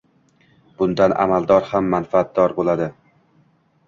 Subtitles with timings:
[0.81, 2.89] bundan amaldor ham manfaatdor bo‘ladi.